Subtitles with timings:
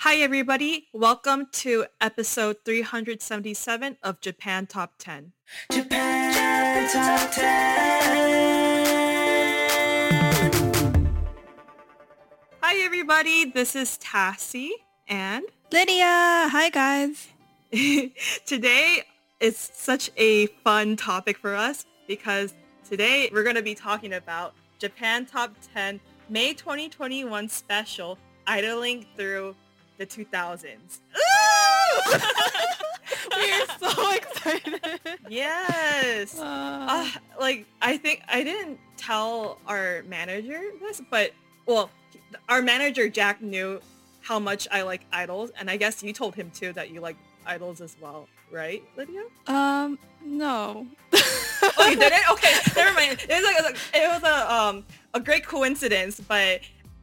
[0.00, 0.88] Hi, everybody.
[0.92, 5.32] Welcome to episode 377 of Japan Top 10.
[5.72, 7.46] Japan Top 10.
[12.60, 13.46] Hi, everybody.
[13.46, 14.68] This is Tassie
[15.08, 16.04] and Lydia.
[16.52, 17.28] Hi, guys.
[18.44, 19.02] today
[19.40, 22.52] is such a fun topic for us because
[22.86, 29.56] today we're going to be talking about Japan Top 10 May 2021 special idling through
[29.98, 31.00] the 2000s.
[33.36, 34.90] We're so excited.
[35.28, 36.38] Yes.
[36.38, 41.32] Uh, uh, like I think I didn't tell our manager this, but
[41.66, 41.90] well,
[42.48, 43.80] our manager Jack knew
[44.20, 47.16] how much I like idols, and I guess you told him too that you like
[47.46, 49.22] idols as well, right, Lydia?
[49.46, 50.86] Um, no.
[51.12, 52.30] oh, you didn't?
[52.32, 53.24] Okay, never mind.
[53.28, 54.84] It was like it was a um
[55.14, 56.60] a great coincidence, but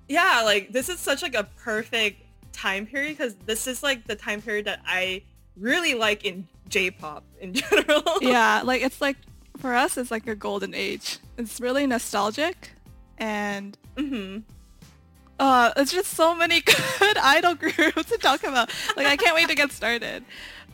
[0.08, 2.23] yeah, like this is such like a perfect
[2.54, 5.24] time period because this is like the time period that I
[5.58, 8.04] really like in J-pop in general.
[8.22, 9.18] yeah, like it's like
[9.58, 11.20] for us it's like a golden age.
[11.38, 12.72] It's really nostalgic
[13.18, 14.40] and mm-hmm.
[15.40, 16.62] uh, it's just so many
[17.00, 18.72] good idol groups to talk about.
[18.96, 20.24] Like I can't wait to get started.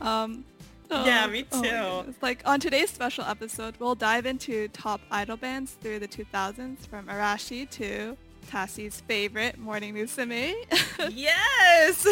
[0.01, 0.45] Um,
[0.89, 1.69] so, yeah, me oh too.
[1.69, 6.88] Oh like on today's special episode, we'll dive into top idol bands through the 2000s
[6.88, 8.18] from Arashi to
[8.49, 10.55] Tassie's favorite, Morning Musume.
[11.11, 12.07] yes!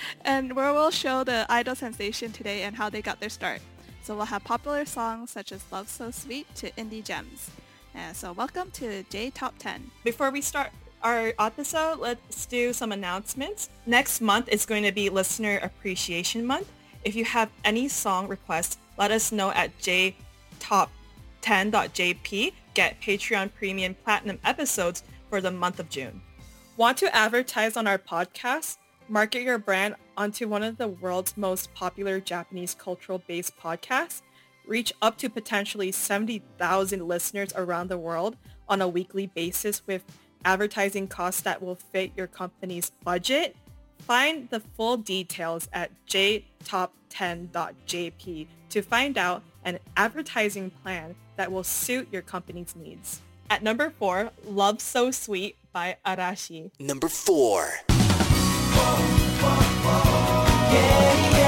[0.26, 3.62] and where we'll show the idol sensation today and how they got their start.
[4.02, 7.50] So we'll have popular songs such as Love So Sweet to indie gems.
[7.94, 9.90] And so welcome to J Top 10.
[10.04, 10.68] Before we start
[11.02, 13.70] our episode, let's do some announcements.
[13.86, 16.70] Next month is going to be Listener Appreciation Month.
[17.04, 22.52] If you have any song requests, let us know at jtop10.jp.
[22.74, 26.20] Get Patreon Premium Platinum episodes for the month of June.
[26.76, 28.76] Want to advertise on our podcast?
[29.08, 34.22] Market your brand onto one of the world's most popular Japanese cultural-based podcasts?
[34.66, 38.36] Reach up to potentially 70,000 listeners around the world
[38.68, 40.04] on a weekly basis with
[40.44, 43.54] advertising costs that will fit your company's budget?
[43.98, 52.08] Find the full details at jtop10.jp to find out an advertising plan that will suit
[52.12, 53.20] your company's needs.
[53.50, 56.70] At number four, Love So Sweet by Arashi.
[56.78, 57.68] Number four.
[57.88, 57.96] Yeah,
[60.72, 61.39] yeah, yeah.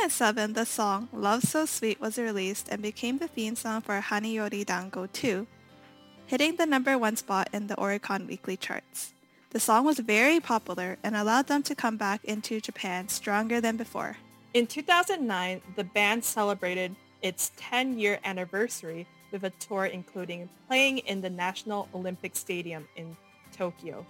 [0.00, 4.64] 2007, the song Love So Sweet was released and became the theme song for Hanayori
[4.64, 5.46] Dango 2,
[6.24, 9.12] hitting the number one spot in the Oricon weekly charts.
[9.50, 13.76] The song was very popular and allowed them to come back into Japan stronger than
[13.76, 14.16] before.
[14.54, 21.28] In 2009, the band celebrated its 10-year anniversary with a tour including playing in the
[21.28, 23.14] National Olympic Stadium in
[23.52, 24.06] Tokyo.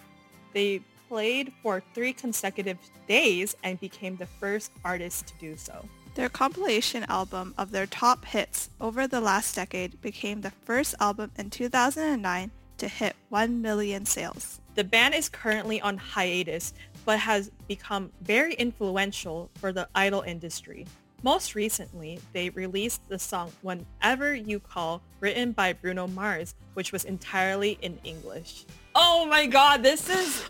[0.55, 5.85] They played for three consecutive days and became the first artist to do so.
[6.15, 11.33] Their compilation album of their top hits over the last decade became the first album
[11.37, 14.61] in 2009 to hit 1 million sales.
[14.77, 16.75] The band is currently on hiatus
[17.05, 20.87] but has become very influential for the idol industry.
[21.25, 27.05] Most recently, they released the song Whenever You Call, written by Bruno Mars, which was
[27.05, 28.65] entirely in English.
[28.95, 30.49] Oh my god, this is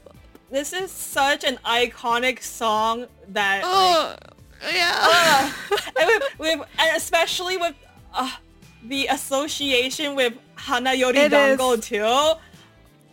[0.50, 4.16] this is such an iconic song that like, Oh,
[4.75, 4.97] yeah.
[5.00, 5.52] uh,
[6.00, 7.75] and with, with and especially with
[8.14, 8.30] uh,
[8.85, 12.33] the association with Hanayori It Dango is- too.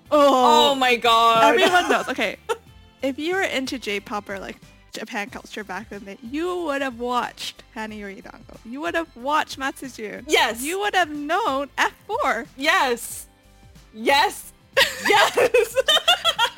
[0.09, 1.43] Oh my god.
[1.53, 2.07] Everyone knows.
[2.09, 2.37] Okay,
[3.01, 4.55] if you were into J-pop or like
[4.93, 8.57] Japan culture back in the day, you would have watched Hanayori Dango.
[8.65, 10.23] You would have watched Matsujun.
[10.27, 10.63] Yes.
[10.63, 12.47] You would have known F4.
[12.55, 13.27] Yes.
[13.93, 14.53] Yes.
[15.07, 15.75] Yes.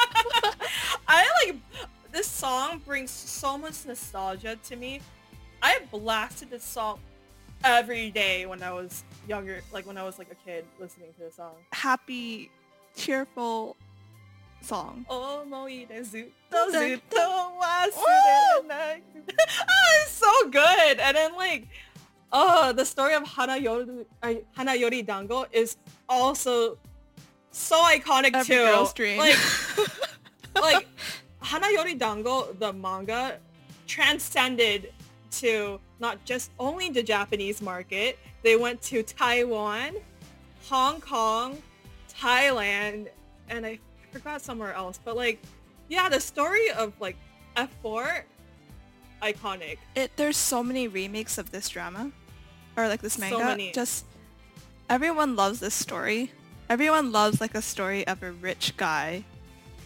[1.09, 1.55] I like
[2.11, 5.01] this song brings so much nostalgia to me.
[5.61, 6.99] I blasted this song
[7.63, 11.25] every day when I was younger, like when I was like a kid listening to
[11.25, 11.55] the song.
[11.73, 12.51] Happy,
[12.95, 13.75] cheerful
[14.61, 15.03] song.
[15.09, 15.43] Oh,
[19.39, 20.99] ah, it's so good.
[20.99, 21.67] And then like,
[22.31, 25.75] oh, the story of Hanayori, uh, Hanayori Dango is
[26.07, 26.77] also
[27.51, 29.17] so iconic every too.
[29.17, 29.37] Like
[30.61, 30.87] like
[31.43, 33.37] Hanayori Dango, the manga,
[33.87, 34.91] transcended
[35.31, 38.17] to not just only the Japanese market.
[38.43, 39.95] They went to Taiwan,
[40.69, 41.61] Hong Kong,
[42.13, 43.07] Thailand,
[43.49, 43.79] and I
[44.11, 44.99] forgot somewhere else.
[45.03, 45.41] But like,
[45.87, 47.17] yeah, the story of like
[47.57, 48.23] F4,
[49.21, 49.77] iconic.
[49.95, 52.11] it there's so many remakes of this drama
[52.77, 53.71] or like this So manga many.
[53.71, 54.05] just
[54.89, 56.31] everyone loves this story
[56.69, 59.25] everyone loves like a story of a rich guy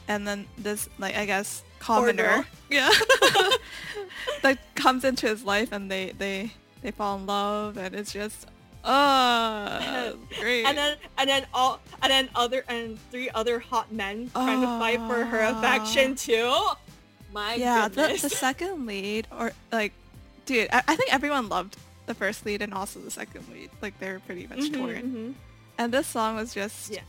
[0.07, 2.89] and then this like i guess commoner yeah
[4.41, 8.47] that comes into his life and they they they fall in love and it's just
[8.83, 14.29] oh great And then and then all and then other and three other hot men
[14.33, 16.53] trying to fight for her affection too.
[17.31, 17.59] My goodness.
[17.59, 18.21] yeah the, goodness.
[18.21, 19.93] the second lead or like
[20.45, 23.97] dude I, I think everyone loved the first lead and also the second lead like
[23.99, 25.33] they're pretty much Mhm, torn mhm.
[25.77, 26.99] And this song was just Yeah.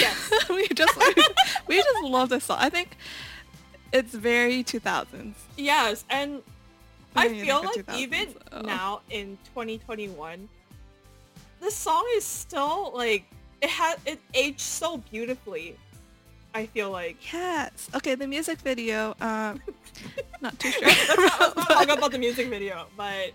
[0.00, 0.48] Yes.
[0.48, 0.96] we just
[1.66, 2.58] we just love this song.
[2.60, 2.96] I think
[3.92, 5.34] it's very 2000s.
[5.56, 6.42] Yes, and
[7.16, 8.60] I Beginning feel like even so.
[8.62, 10.48] now in 2021,
[11.60, 13.24] this song is still like
[13.62, 15.76] it has it aged so beautifully.
[16.56, 17.16] I feel like.
[17.32, 17.88] Yes.
[17.96, 19.16] Okay, the music video.
[19.20, 19.60] Um,
[20.40, 20.86] not too sure.
[20.86, 23.32] Let's not, let's not talk about the music video, but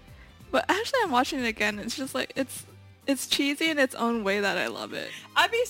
[0.52, 1.80] but actually, I'm watching it again.
[1.80, 2.66] It's just like it's
[3.10, 5.10] it's cheesy in its own way that I love it.
[5.36, 5.64] I'd be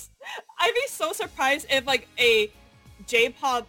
[0.60, 2.51] I'd be so surprised if like a
[3.08, 3.67] J-pop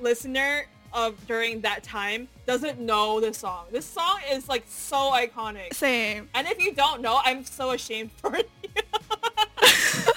[0.00, 3.66] listener of during that time doesn't know this song.
[3.70, 5.74] This song is like so iconic.
[5.74, 6.28] Same.
[6.34, 8.44] And if you don't know, I'm so ashamed for you.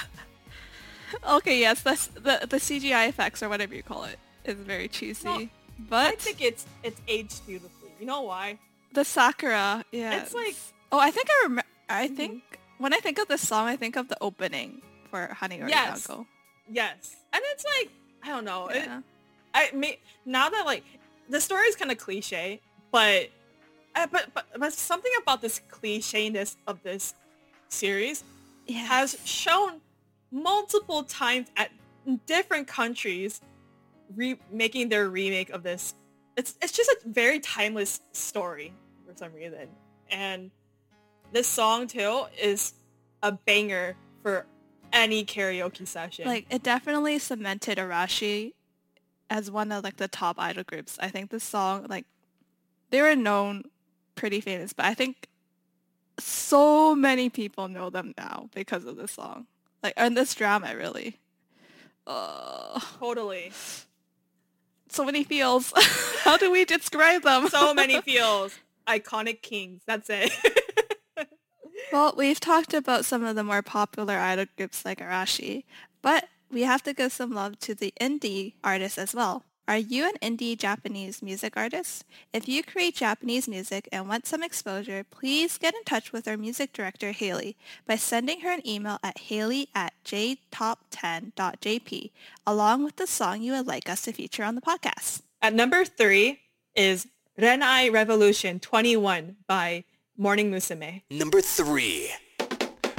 [1.24, 5.26] Okay, yes, that's the the CGI effects or whatever you call it is very cheesy.
[5.28, 5.48] No,
[5.90, 7.92] but I think it's it's aged beautifully.
[8.00, 8.58] You know why?
[8.94, 10.22] the Sakura, yeah.
[10.22, 10.56] It's like-
[10.92, 11.64] oh, I think I remember.
[11.92, 12.16] I Mhm.
[12.16, 16.08] think when I think of this song, I think of the opening for Hanayori Yes.
[16.70, 17.16] Yes.
[17.34, 17.90] And it's like
[18.24, 18.68] I don't know.
[18.68, 18.88] It,
[19.54, 20.84] I may, now that like
[21.30, 23.30] the story is kind of cliche, but,
[23.96, 27.14] uh, but but but something about this clichéness of this
[27.70, 28.24] series
[28.68, 28.88] Yes.
[28.88, 29.82] has shown
[30.32, 31.72] multiple times at
[32.26, 33.42] different countries
[34.16, 35.96] re- making their remake of this.
[36.38, 38.74] It's it's just a very timeless story
[39.06, 39.68] for some reason,
[40.10, 40.52] and
[41.32, 42.74] this song too is
[43.24, 44.46] a banger for
[44.94, 46.26] any karaoke session.
[46.26, 48.54] like it definitely cemented Arashi
[49.30, 50.98] as one of like the top idol groups.
[51.02, 52.06] I think this song like
[52.90, 53.64] they were known
[54.16, 55.28] pretty famous, but I think
[56.20, 59.48] so many people know them now because of this song.
[59.82, 61.20] Like and this drama really.
[62.06, 63.52] Uh, totally.
[64.90, 65.72] so many feels.
[66.24, 67.48] How do we describe them?
[67.48, 68.58] So many feels.
[68.88, 69.82] Iconic kings.
[69.86, 70.32] That's it.
[71.92, 75.66] Well, we've talked about some of the more popular idol groups like Arashi,
[76.02, 79.44] but we have to give some love to the indie artists as well.
[79.68, 82.06] Are you an indie Japanese music artist?
[82.32, 86.38] If you create Japanese music and want some exposure, please get in touch with our
[86.38, 92.12] music director, Haley, by sending her an email at haley at jtop10.jp,
[92.48, 95.24] along with the song you would like us to feature on the podcast.
[95.42, 96.40] At number three
[96.74, 99.84] is Renai Revolution 21 by
[100.18, 101.04] Morning Musume.
[101.10, 102.12] Number three.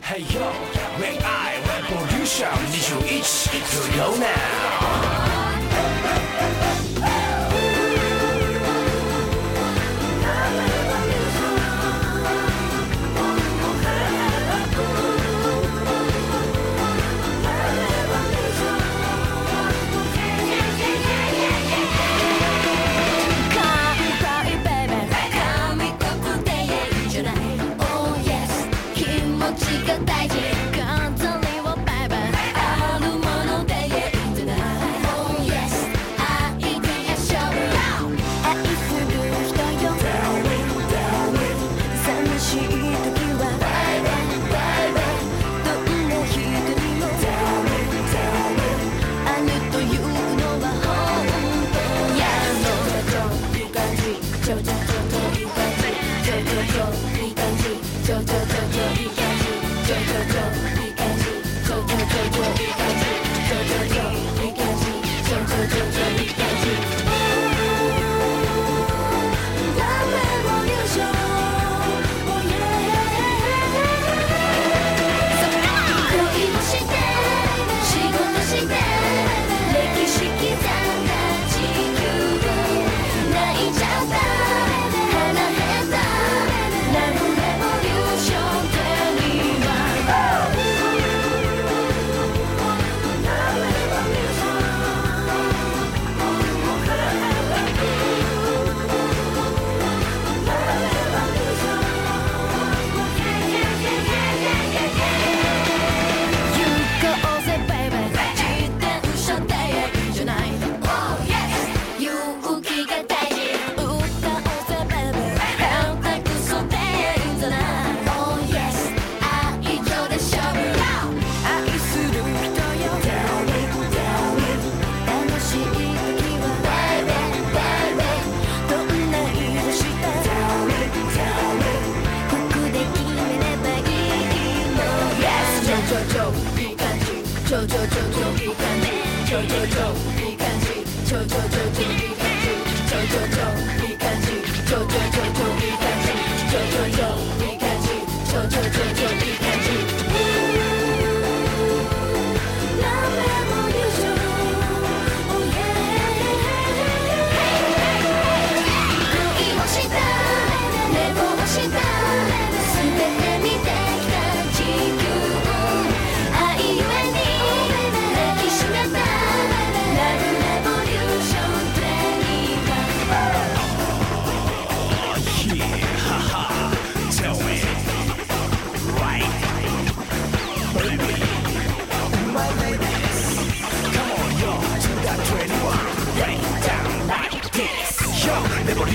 [0.02, 0.50] Hey yo,
[0.98, 5.21] when I revolution 21 to go now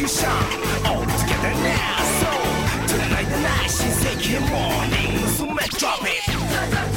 [0.07, 1.97] revolution, all together now.
[2.19, 6.96] So, tonight the night, she's taking morning, so let's drop it.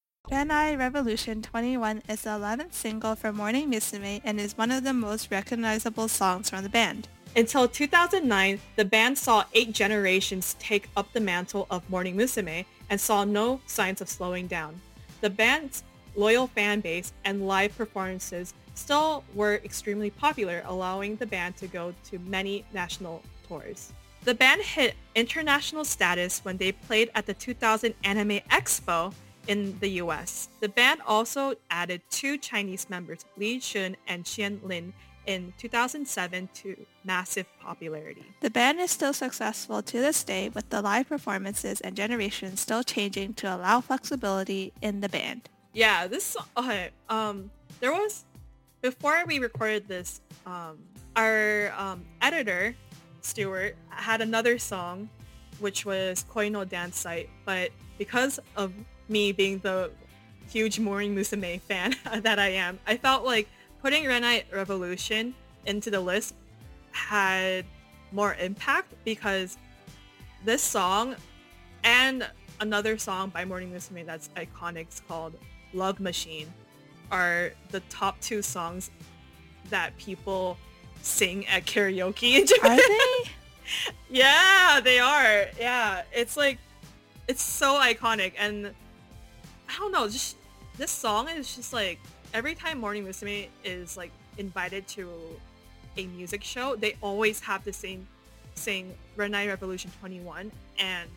[0.31, 4.93] Renai Revolution 21 is the 11th single from Morning Musume and is one of the
[4.93, 7.09] most recognizable songs from the band.
[7.35, 13.01] Until 2009, the band saw eight generations take up the mantle of Morning Musume and
[13.01, 14.79] saw no signs of slowing down.
[15.19, 15.83] The band's
[16.15, 21.93] loyal fan base and live performances still were extremely popular, allowing the band to go
[22.05, 23.91] to many national tours.
[24.23, 29.13] The band hit international status when they played at the 2000 Anime Expo
[29.47, 30.49] in the US.
[30.59, 34.93] The band also added two Chinese members, Li Shun and Xian Lin,
[35.27, 38.25] in 2007 to massive popularity.
[38.41, 42.83] The band is still successful to this day with the live performances and generations still
[42.83, 45.49] changing to allow flexibility in the band.
[45.73, 46.89] Yeah, this okay.
[47.09, 47.49] Um,
[47.79, 48.25] there was
[48.81, 50.21] before we recorded this.
[50.45, 50.79] Um,
[51.15, 52.75] our um, editor
[53.21, 55.09] Stewart had another song,
[55.59, 58.73] which was Koi no Dance Site, but because of
[59.11, 59.91] me being the
[60.49, 63.47] huge Morning Musume fan that I am, I felt like
[63.81, 66.33] putting Renai Revolution into the list
[66.91, 67.65] had
[68.11, 69.57] more impact because
[70.43, 71.15] this song
[71.83, 72.27] and
[72.59, 75.33] another song by Morning Musume that's iconic called
[75.73, 76.51] Love Machine
[77.11, 78.91] are the top two songs
[79.69, 80.57] that people
[81.01, 82.71] sing at karaoke in Japan.
[82.71, 83.31] Are they?
[84.09, 85.45] yeah, they are.
[85.59, 86.57] Yeah, it's like
[87.27, 88.71] it's so iconic and
[89.71, 90.35] I don't know, just
[90.77, 91.99] this song is just like
[92.33, 95.09] every time Morning Musume is like invited to
[95.97, 98.07] a music show, they always have the same
[98.55, 101.09] sing Renai Revolution 21 and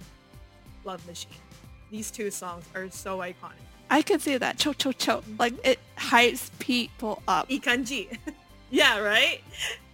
[0.85, 1.33] Love Machine.
[1.90, 3.64] These two songs are so iconic.
[3.90, 4.59] I can see that.
[4.59, 5.19] Cho cho cho.
[5.19, 5.37] Mm-hmm.
[5.38, 7.49] Like it hypes people up.
[7.49, 8.17] Ikanji.
[8.71, 9.40] yeah, right?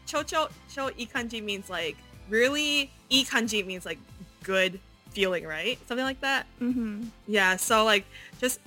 [0.06, 1.96] Cho cho cho ikanji means like
[2.28, 3.98] really ikanji means like
[4.42, 5.78] good feeling, right?
[5.86, 6.46] Something like that.
[6.58, 8.04] hmm Yeah, so like
[8.40, 8.60] just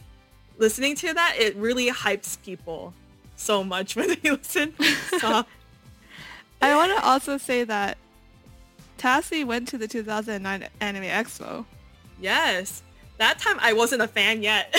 [0.58, 2.94] listening to that, it really hypes people
[3.36, 4.74] so much when they listen.
[5.20, 5.44] So
[6.62, 7.98] I want to also say that
[8.98, 11.66] Tassie went to the 2009 Anime Expo.
[12.20, 12.82] yes,
[13.18, 14.74] that time I wasn't a fan yet.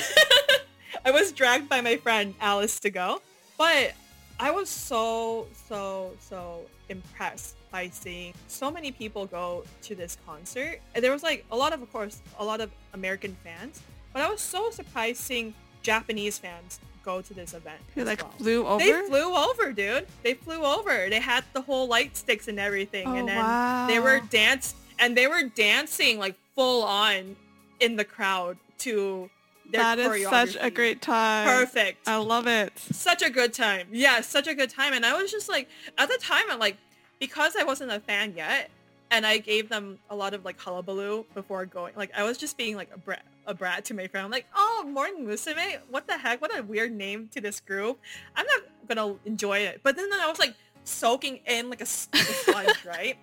[1.05, 3.21] I was dragged by my friend Alice to go,
[3.59, 3.93] but
[4.41, 10.81] I was so so so impressed by seeing so many people go to this concert.
[10.95, 13.83] And there was like a lot of, of course, a lot of American fans,
[14.13, 17.81] but I was so surprised seeing Japanese fans go to this event.
[17.97, 18.31] Who like well.
[18.39, 18.79] flew over?
[18.79, 20.07] They flew over, dude.
[20.23, 21.09] They flew over.
[21.11, 24.29] They had the whole light sticks and everything, Oh, and then they were wow.
[24.31, 27.35] dance and they were dancing like full on
[27.81, 29.29] in the crowd to
[29.69, 31.49] their That is such a great time.
[31.49, 32.73] Perfect I love it.
[32.79, 33.89] such a good time.
[33.91, 34.93] Yeah, such a good time.
[34.93, 36.77] And I was just like, at the time, I'm like,
[37.19, 38.71] because I wasn't a fan yet,
[39.11, 41.95] and I gave them a lot of like hullabaloo before going.
[41.97, 44.25] Like, I was just being like a brat, a brat to my friend.
[44.25, 46.41] I'm like, oh, Morning Musume, what the heck?
[46.41, 47.99] What a weird name to this group.
[48.37, 49.81] I'm not gonna enjoy it.
[49.83, 53.17] But then, then I was like soaking in like a, like a sponge, right?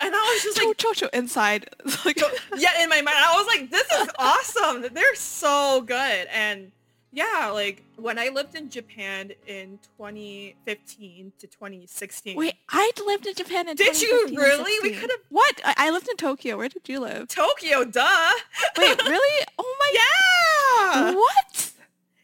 [0.00, 1.68] And I was just like, cho cho inside.
[2.04, 2.20] Like,
[2.56, 4.92] yeah, in my mind, I was like, this is awesome.
[4.92, 6.26] They're so good.
[6.32, 6.72] And
[7.12, 12.36] yeah, like when I lived in Japan in 2015 to 2016.
[12.36, 14.72] wait, I lived in Japan in Did you really?
[14.82, 15.00] We 16.
[15.00, 15.60] could've- What?
[15.64, 16.56] I, I lived in Tokyo.
[16.56, 17.28] Where did you live?
[17.28, 18.30] Tokyo, duh.
[18.78, 19.46] Wait, really?
[19.58, 19.92] Oh my.
[19.94, 21.10] God.
[21.10, 21.14] Yeah.
[21.16, 21.72] What?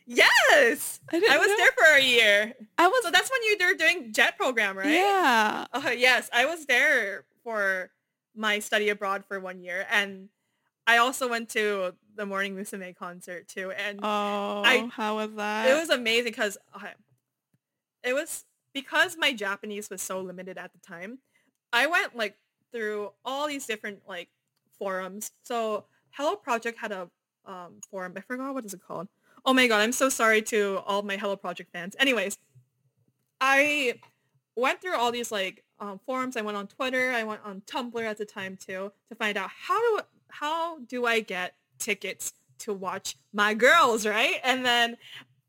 [0.07, 1.01] Yes.
[1.12, 2.55] I, I was know- there for a year.
[2.79, 3.03] I was.
[3.05, 4.88] So that's when you were doing JET program, right?
[4.90, 5.66] Yeah.
[5.72, 7.90] Uh, yes, I was there for
[8.35, 10.29] my study abroad for one year, and
[10.88, 15.68] I also went to the Morning Musume concert too, and Oh, I- how was that?
[15.68, 16.57] it was amazing because
[18.03, 21.18] it was because my Japanese was so limited at the time.
[21.74, 22.37] I went like
[22.72, 24.31] through all these different like
[24.79, 25.31] forums.
[25.42, 27.11] So Hello Project had a
[27.44, 28.14] um, forum.
[28.16, 29.09] I forgot what is it called.
[29.44, 31.96] Oh my god, I'm so sorry to all my Hello Project fans.
[31.98, 32.38] Anyways,
[33.40, 34.01] I
[34.57, 36.37] went through all these like um, forums.
[36.37, 37.11] I went on Twitter.
[37.12, 41.07] I went on Tumblr at the time too to find out how do how do
[41.07, 44.37] I get tickets to watch my girls, right?
[44.45, 44.97] And then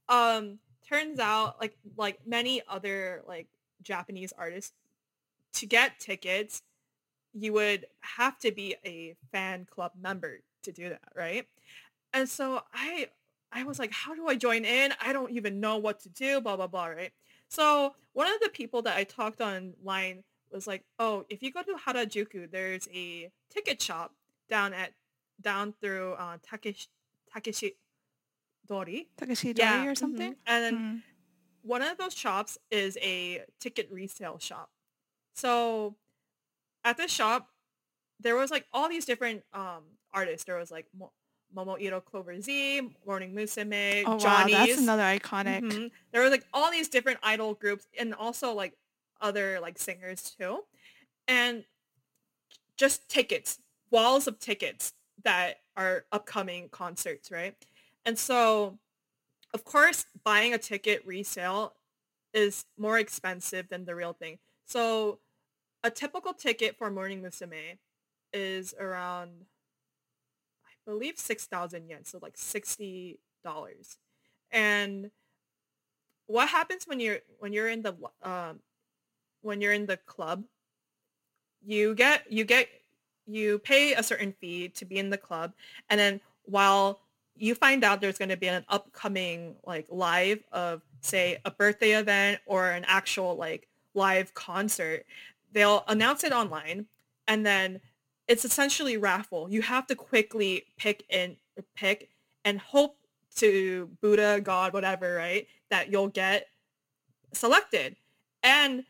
[0.08, 3.48] um turns out like like many other like
[3.82, 4.74] Japanese artists
[5.54, 6.62] to get tickets
[7.34, 11.48] you would have to be a fan club member to do that, right?
[12.14, 13.08] And so I
[13.52, 14.94] I was like, how do I join in?
[15.02, 17.12] I don't even know what to do, blah blah blah, right?
[17.50, 21.62] So one of the people that I talked online was like, oh, if you go
[21.64, 24.14] to Harajuku, there's a ticket shop
[24.50, 24.94] down at
[25.42, 26.88] down through uh, Takeshi
[27.34, 27.76] Takeshi
[28.68, 29.08] Dori.
[29.18, 29.98] Takeshi Dori or mhm.
[29.98, 30.36] something.
[30.46, 31.02] And then Mm.
[31.62, 34.70] one of those shops is a ticket resale shop.
[35.36, 35.96] So
[36.84, 37.50] at this shop,
[38.20, 39.84] there was like all these different um
[40.14, 40.46] artists.
[40.46, 41.14] There was like Mo-
[41.56, 45.62] Momoiro Clover Z, Morning Musume, Oh wow, that's another iconic.
[45.62, 45.92] Mhm.
[46.12, 48.74] There were like all these different idol groups and also like
[49.22, 50.64] other like singers too.
[51.28, 51.66] And
[52.78, 53.60] just tickets,
[53.92, 57.56] walls of tickets that are upcoming concerts, right?
[58.06, 58.78] And so
[59.54, 61.74] of course buying a ticket resale
[62.34, 64.38] is more expensive than the real thing.
[64.66, 65.20] So
[65.84, 67.78] a typical ticket for Morning Musume
[68.34, 69.46] is around
[70.66, 73.18] I believe 6,000 yen, so like $60.
[74.52, 75.12] And
[76.28, 78.60] what happens when you're when you're in the um
[79.42, 80.44] when you're in the club
[81.66, 82.70] you get you get
[83.30, 85.54] you pay a certain fee to be in the club
[85.90, 87.02] and then while
[87.36, 91.92] you find out there's going to be an upcoming like live of say a birthday
[91.92, 95.06] event or an actual like live concert
[95.54, 96.86] they'll announce it online
[97.28, 97.80] and then
[98.30, 99.50] it's essentially raffle.
[99.50, 101.36] You have to quickly pick and
[101.76, 102.10] pick
[102.46, 102.96] and hope
[103.38, 106.48] to buddha god whatever right that you'll get
[107.34, 107.96] selected.
[108.44, 108.86] And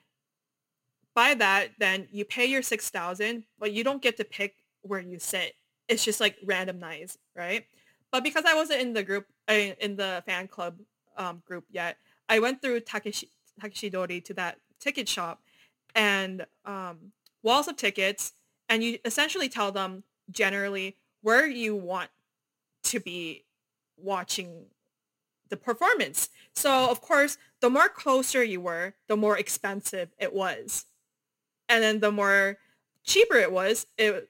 [1.16, 5.20] by that then you pay your 6000 but you don't get to pick where you
[5.20, 5.54] sit.
[5.88, 7.66] It's just like randomized right?
[8.12, 10.80] But because i wasn't in the group in the fan club
[11.18, 13.30] um, group yet i went through takeshi
[13.62, 15.42] takeshi dori to that ticket shop
[15.96, 17.12] and um,
[17.44, 18.34] walls of tickets
[18.68, 22.10] and you essentially tell them generally where you want
[22.84, 23.44] to be
[23.98, 24.66] watching
[25.50, 26.30] the performance.
[26.54, 30.86] So of course the more closer you were the more expensive it was
[31.70, 32.58] and then the more
[33.04, 34.30] cheaper it was it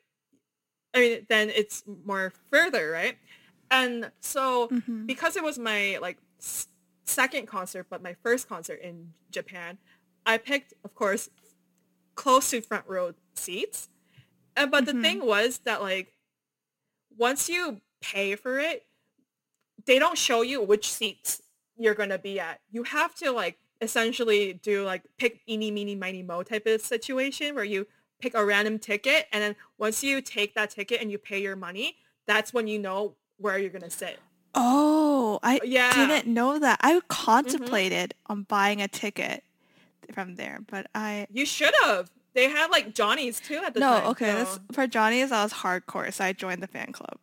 [0.94, 3.18] i mean then it's more further right
[3.72, 5.06] and so Mhm.
[5.08, 6.68] because it was my like s-
[7.06, 9.78] second concert but my first concert in japan
[10.26, 11.30] i picked of course
[12.16, 13.90] close to front row seats
[14.56, 14.86] and but Mhm.
[14.88, 16.14] the thing was that like
[17.18, 18.86] once you pay for it
[19.86, 21.42] they don't show you which seats
[21.78, 26.24] you're gonna be at you have to like essentially do like pick eeny meeny miny
[26.24, 27.88] mo type of situation where you
[28.20, 31.56] pick a random ticket and then once you take that ticket and you pay your
[31.56, 34.20] money that's when you know where you're gonna sit
[34.56, 35.94] Oh, I Yeah.
[35.94, 36.80] didn't know that.
[36.82, 37.08] I mm-hmm.
[37.08, 39.44] contemplated on buying a ticket
[40.14, 44.00] from there, but I you should have they had like johnny's too at the no.
[44.00, 47.18] time okay, this, so- for Johnny's, I was hardcore, so I joined the fan club.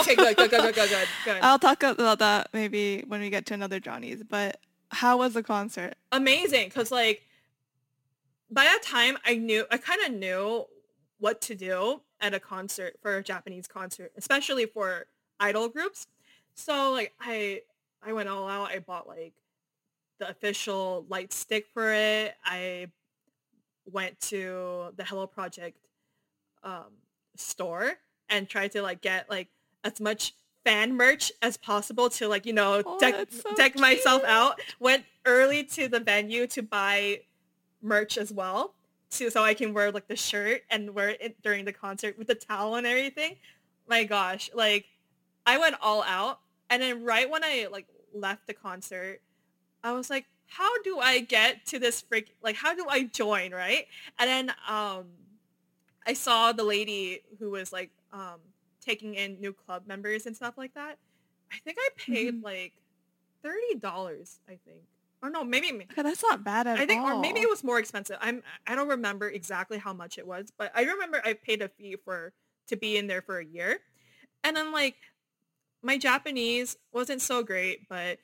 [0.00, 3.30] okay good good good good good good good I'll talk about that maybe when we
[3.30, 4.22] get to another Johnny's.
[4.22, 5.94] But how was the concert?
[6.12, 7.22] amazing because like
[8.50, 10.64] by that time i knew i kind of knew
[11.18, 15.06] what to do at a concert for a japanese concert especially for
[15.38, 16.06] idol groups
[16.54, 17.60] so like i
[18.02, 19.32] i went all out i bought like
[20.18, 22.86] the official light stick for it i
[23.90, 25.78] went to the hello project
[26.62, 26.92] um,
[27.36, 27.94] store
[28.28, 29.48] and tried to like get like
[29.84, 34.22] as much fan merch as possible to like you know Oh, deck so deck myself
[34.24, 37.20] out went early to the venue to buy
[37.82, 38.74] merch as well
[39.10, 42.28] to so I can wear like the shirt and wear it during the concert with
[42.28, 43.36] the towel and everything.
[43.88, 44.86] My gosh, like
[45.46, 49.20] I went all out and then right when I like left the concert,
[49.82, 53.52] I was like, how do I get to this freak like how do I join,
[53.52, 53.86] right?
[54.18, 55.06] And then um
[56.06, 58.40] I saw the lady who was like um
[58.90, 60.98] taking in new club members and stuff like that.
[61.52, 62.44] I think I paid Mhm.
[62.44, 62.72] like
[63.42, 64.82] thirty dollars, I think.
[65.22, 67.18] Or no, maybe that's not bad at I think, all.
[67.18, 68.16] or maybe it was more expensive.
[68.20, 71.68] I'm I don't remember exactly how much it was, but I remember I paid a
[71.68, 72.32] fee for
[72.68, 73.80] to be in there for a year,
[74.44, 74.96] and then like
[75.82, 78.18] my Japanese wasn't so great, but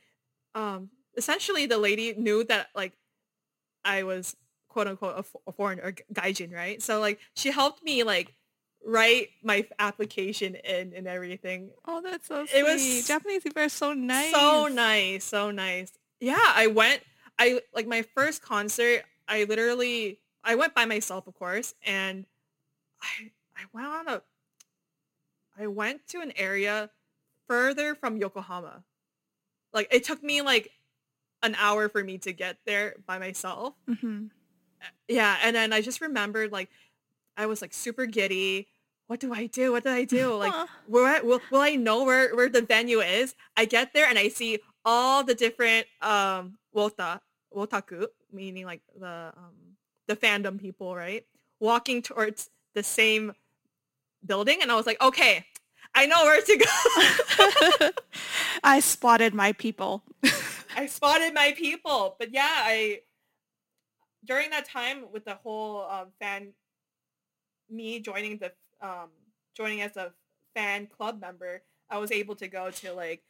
[0.55, 2.93] um, essentially the lady knew that like
[3.85, 4.37] I was
[4.69, 6.83] quote unquote a, fo- a foreigner, gaijin, right?
[6.83, 8.35] So like she helped me like
[8.87, 11.71] write my application in and everything.
[11.85, 14.31] Oh, that's so It was Japanese people are so nice.
[14.31, 15.93] So nice, so nice.
[16.21, 17.03] Yeah, I went.
[17.39, 19.03] I like my first concert.
[19.29, 22.25] I literally I went by myself, of course, and
[23.03, 24.23] I I went on a.
[25.59, 26.91] I went to an area
[27.49, 28.85] further from Yokohama.
[29.73, 30.71] Like it took me like
[31.43, 33.75] an hour for me to get there by myself.
[34.01, 34.27] hmm
[35.09, 36.71] Yeah, and then I just remembered like
[37.37, 38.69] I was like super giddy.
[39.07, 39.73] What do I do?
[39.73, 40.35] What do I do?
[40.35, 40.67] Like Huh.
[40.89, 43.35] where will, will I know where, where the venue is?
[43.57, 47.21] I get there and I see all the different um wota
[47.55, 49.77] wotaku, meaning like the um
[50.09, 51.25] the fandom people, right?
[51.61, 53.33] Walking towards the same
[54.25, 55.45] building and I was like, okay,
[55.95, 57.91] I know where to go.
[58.65, 60.03] I spotted my people.
[60.77, 62.17] I spotted my people.
[62.19, 63.01] But yeah, I
[64.25, 66.53] during that time with the whole um, fan
[67.71, 69.09] me joining the um
[69.57, 70.13] joining as a
[70.55, 73.23] fan club member, I was able to go to like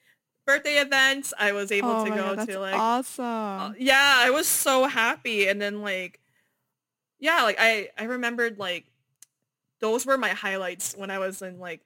[0.46, 1.32] birthday events.
[1.38, 3.24] I was able oh to go God, to like awesome.
[3.24, 6.20] uh, yeah, I was so happy and then like
[7.18, 8.86] yeah, like I I remembered like
[9.80, 11.82] those were my highlights when I was in like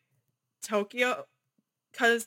[0.63, 1.27] Tokyo
[1.93, 2.27] cuz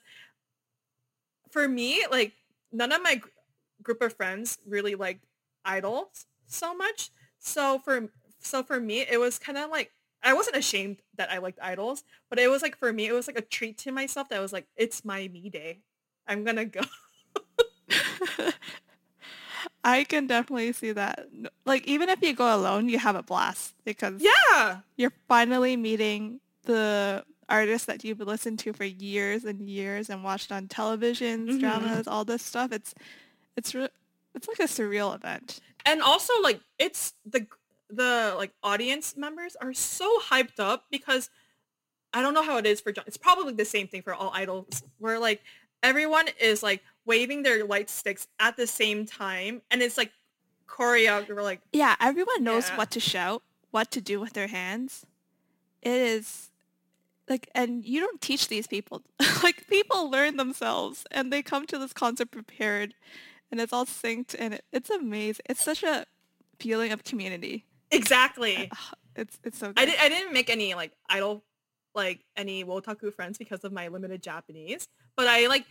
[1.49, 2.33] for me like
[2.71, 3.29] none of my gr-
[3.81, 5.25] group of friends really liked
[5.63, 7.11] idols so much.
[7.39, 9.91] So for so for me it was kind of like
[10.23, 13.27] I wasn't ashamed that I liked idols, but it was like for me it was
[13.27, 15.79] like a treat to myself that I was like it's my me day.
[16.27, 16.81] I'm going to go.
[19.83, 21.27] I can definitely see that.
[21.65, 24.79] Like even if you go alone, you have a blast because Yeah.
[24.95, 30.51] you're finally meeting the artists that you've listened to for years and years and watched
[30.51, 31.59] on televisions, Mhm.
[31.59, 32.71] dramas, all this stuff.
[32.71, 32.93] It's
[33.57, 33.89] it's re-
[34.33, 35.59] it's like a surreal event.
[35.85, 37.45] and also like it's the
[37.95, 41.29] the like audience members are so hyped up because
[42.13, 43.05] I don't know how it is for John.
[43.07, 45.41] It's probably the same thing for all idols where like
[45.81, 50.11] everyone is like waving their light sticks at the same time and it's like
[50.67, 52.77] choreographed like Yeah, everyone knows Yeah.
[52.77, 55.05] what to shout, what to do with their hands.
[55.81, 56.51] It is
[57.29, 59.01] like and you don't teach these people.
[59.43, 62.93] like people learn themselves and they come to this concert prepared
[63.51, 65.43] and it's all synced and it, it's amazing.
[65.49, 66.05] It's such a
[66.59, 67.65] feeling of community.
[67.93, 68.71] Exactly.
[69.15, 69.77] It's it's so good.
[69.77, 71.43] I, di- I didn't make any like idol
[71.93, 74.87] like any wotaku friends because of my limited Japanese.
[75.15, 75.65] But I like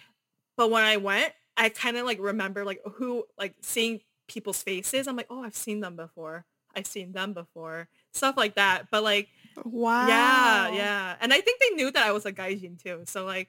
[0.57, 5.09] but when I went, I kind of like remember like who like seeing people's faces.
[5.09, 6.45] I'm like, "Oh, I've seen them before.
[6.77, 8.93] I've seen them before." Stuff like that.
[8.93, 9.29] But like
[9.65, 10.07] wow.
[10.07, 11.17] yeah, yeah.
[11.21, 13.03] And I think they knew that I was a gaijin too.
[13.07, 13.49] So like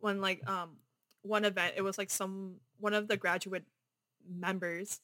[0.00, 0.70] when like um
[1.20, 3.64] one event, it was like some one of the graduate
[4.26, 5.00] members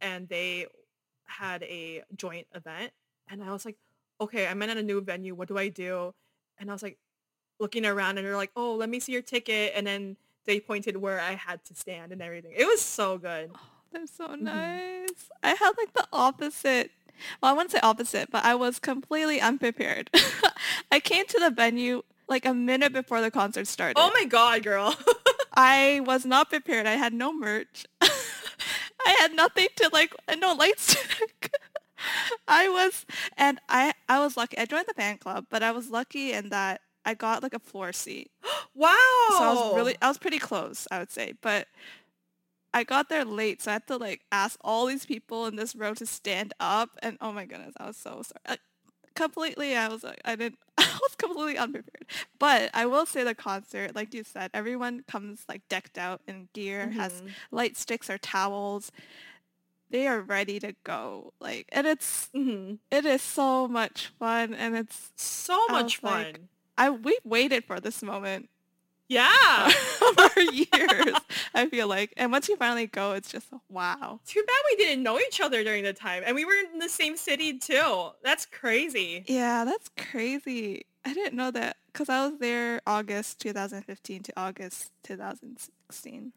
[0.00, 0.66] and they
[1.26, 2.92] had a joint event
[3.28, 3.76] and I was like,
[4.20, 5.34] okay, I'm in a new venue.
[5.34, 6.14] What do I do?
[6.58, 6.98] And I was like
[7.60, 9.72] looking around and they're like, oh, let me see your ticket.
[9.74, 12.52] And then they pointed where I had to stand and everything.
[12.56, 13.50] It was so good.
[13.92, 14.40] They're so Mhm.
[14.42, 15.28] nice.
[15.42, 16.90] I had like the opposite.
[17.42, 20.10] Well, I wouldn't say opposite, but I was completely unprepared.
[20.92, 23.96] I came to the venue like a minute before the concert started.
[23.98, 24.96] Oh my God, girl.
[25.54, 26.86] I was not prepared.
[26.86, 27.86] I had no merch.
[29.06, 31.50] I had nothing to like, and no light stick.
[32.48, 34.58] I was, and I, I was lucky.
[34.58, 37.60] I joined the fan club, but I was lucky in that I got like a
[37.60, 38.30] floor seat.
[38.74, 38.92] wow.
[39.30, 41.34] So I was really, I was pretty close, I would say.
[41.40, 41.68] But
[42.74, 45.76] I got there late, so I had to like ask all these people in this
[45.76, 46.90] row to stand up.
[47.00, 48.42] And oh my goodness, I was so sorry.
[48.44, 48.56] I,
[49.16, 52.06] completely, I was like, I didn't, I was completely unprepared.
[52.38, 56.48] But I will say the concert, like you said, everyone comes like decked out in
[56.52, 57.30] gear, has Mhm.
[57.50, 58.92] light sticks or towels.
[59.90, 61.32] They are ready to go.
[61.40, 62.78] Like, and it's, Mhm.
[62.90, 64.52] it is so much fun.
[64.54, 66.48] And it's, So I much was like, fun.
[66.78, 68.50] I, we waited for this moment
[69.08, 69.68] yeah.
[69.70, 71.14] for years,
[71.54, 72.12] I feel like.
[72.16, 74.20] And once you finally go, it's just wow.
[74.26, 76.22] Too bad we didn't know each other during the time.
[76.26, 78.10] And we were in the same city too.
[78.22, 79.24] That's crazy.
[79.26, 80.86] Yeah, that's crazy.
[81.04, 86.32] I didn't know that because I was there August 2015 to August 2016,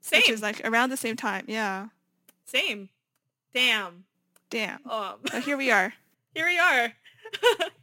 [0.00, 0.18] Same.
[0.18, 1.44] which is like around the same time.
[1.46, 1.88] Yeah.
[2.46, 2.88] Same.
[3.54, 4.04] Damn.
[4.50, 4.80] Damn.
[4.88, 5.92] Um, So here we are.
[6.34, 6.92] here we are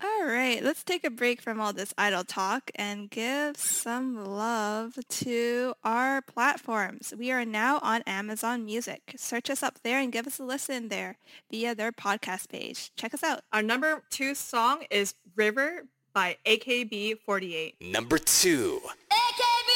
[0.03, 4.97] all right, let's take a break from all this idle talk and give some love
[5.09, 7.13] to our platforms.
[7.17, 9.13] We are now on Amazon Music.
[9.17, 11.17] Search us up there and give us a listen there
[11.51, 12.91] via their podcast page.
[12.95, 13.41] Check us out.
[13.51, 17.73] Our number two song is River by AKB48.
[17.81, 18.81] Number two.
[19.11, 19.71] AKB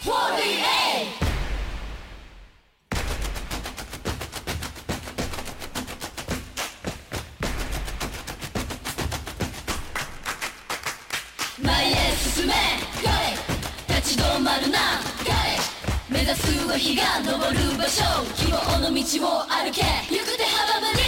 [0.00, 0.83] 48!
[12.44, 12.54] 進め
[13.02, 14.78] 彼立ち止まるな
[15.24, 15.56] 彼。
[16.10, 18.04] 目指すは日が昇る場所。
[18.36, 19.80] 希望の道を歩け。
[20.12, 21.03] 行く手阻む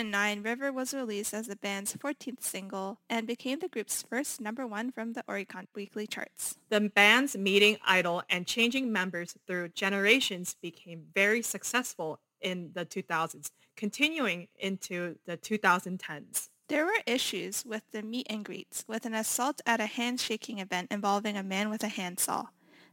[0.00, 4.66] 2009, River was released as the band's 14th single and became the group's first number
[4.66, 6.56] one from the Oricon weekly charts.
[6.70, 13.50] The band's meeting idol and changing members through generations became very successful in the 2000s,
[13.76, 16.48] continuing into the 2010s.
[16.68, 20.88] There were issues with the meet and greets, with an assault at a handshaking event
[20.90, 22.46] involving a man with a handsaw.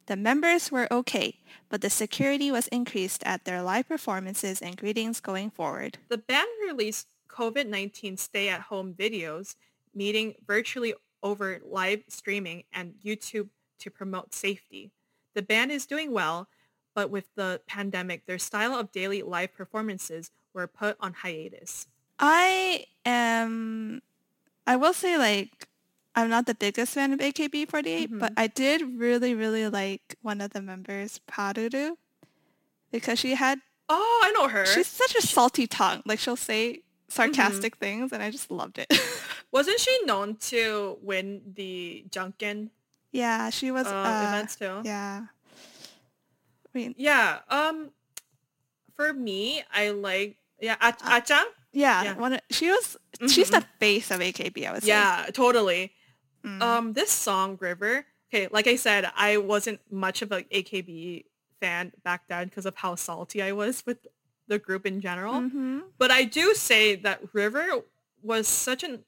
[0.08, 5.20] The members were okay, but the security was increased at their live performances and greetings
[5.20, 5.97] going forward.
[6.08, 9.55] The band released COVID-19 stay-at-home videos,
[9.93, 13.49] meeting virtually over live streaming and YouTube
[13.80, 14.91] to promote safety.
[15.36, 16.47] The band is doing well,
[16.95, 21.86] but with the pandemic, their style of daily live performances were put on hiatus.
[22.18, 24.01] I am,
[24.66, 25.68] I will say like,
[26.18, 30.51] I'm not the biggest fan of AKB48, but I did really, really like one of
[30.51, 31.95] the members, Paruru,
[32.91, 34.65] because she had, Oh, I know her.
[34.65, 36.01] she's such a salty tongue.
[36.05, 38.91] Like she'll say sarcastic things and I just loved it.
[39.51, 42.70] Wasn't she known to win the Janken
[43.13, 44.82] yeah, she was, uh, uh, events too?
[44.84, 45.22] yeah.
[45.24, 47.39] I mean, Yeah.
[47.49, 47.91] Um,
[48.95, 51.45] for me, I like yeah, Ah- Acchan.
[51.72, 52.13] yeah, Yeah.
[52.15, 52.97] One she was,
[53.28, 54.89] she's the face of AKB, I would say.
[54.89, 55.93] Yeah, totally.
[56.44, 56.62] Mm.
[56.62, 58.06] Um, this song River.
[58.34, 61.26] Okay, like I said, I wasn't much of an AKB
[61.62, 64.06] fan back then because of how salty I was with
[64.48, 65.34] the group in general.
[65.36, 65.84] Mhm.
[65.98, 67.66] But I do say that River
[68.22, 69.04] was such an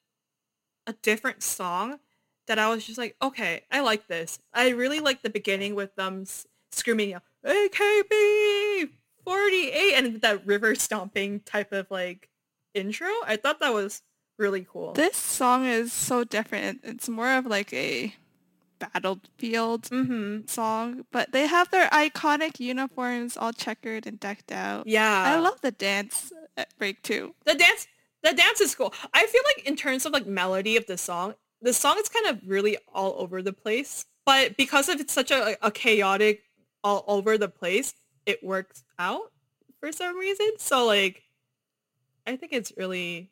[0.88, 2.00] a different song
[2.48, 4.40] that I was just like, okay, I like this.
[4.54, 7.16] I really like the beginning with them s- screaming
[7.46, 8.90] AKB
[9.24, 12.30] 48 and that river stomping type of like
[12.74, 13.08] intro.
[13.26, 14.02] I thought that was
[14.40, 14.94] really cool.
[14.94, 16.82] This song is so different.
[16.84, 18.16] It's more of like a
[18.80, 20.48] battlefield mm-hmm.
[20.48, 24.88] song, but they have their iconic uniforms all checkered and decked out.
[24.88, 25.24] Yeah.
[25.28, 27.36] I love the dance at break too.
[27.46, 27.88] the dance
[28.22, 28.94] the dance is cool.
[29.14, 32.28] I feel like in terms of like melody of the song, the song is kind
[32.28, 34.06] of really all over the place.
[34.26, 36.44] But because of it's such a, a chaotic
[36.84, 37.94] all over the place,
[38.26, 39.32] it works out
[39.80, 40.52] for some reason.
[40.58, 41.24] So like
[42.28, 43.32] I think it's really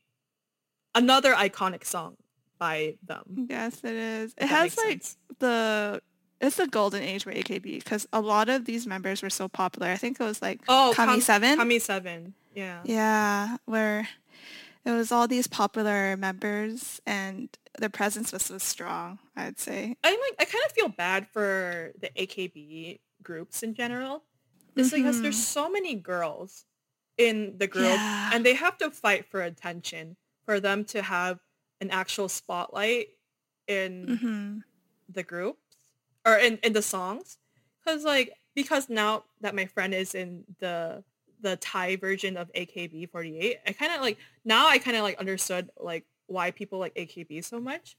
[0.97, 2.17] another iconic song
[2.57, 3.47] by them.
[3.49, 4.33] Yes, it is.
[4.37, 5.17] It has like sense.
[5.39, 6.01] the
[6.39, 9.87] it's the golden age for AKB because a lot of these members were so popular.
[9.87, 11.57] I think it was like Oh, Kami Kam- Seven.
[11.57, 12.33] Kami Seven.
[12.53, 12.81] Yeah.
[12.83, 14.07] Yeah, where
[14.85, 19.95] it was all these popular members and their presence was so strong, I'd say.
[20.03, 24.23] I like I kind of feel bad for the AKB groups in general.
[24.75, 25.65] It's because there's mm-hmm.
[25.65, 26.65] so many girls
[27.17, 28.29] in the group Yeah.
[28.33, 30.15] and they have to fight for attention
[30.47, 31.41] for them to have
[31.81, 33.09] an actual spotlight
[33.67, 34.59] in hmm
[35.09, 35.77] the groups
[36.25, 37.37] or in, in the songs.
[37.85, 41.03] Cause like because now that my friend is in the
[41.41, 45.69] the Thai version of AKB48, I kind of like now I kind of like understood
[45.79, 47.97] like why people like AKB so much.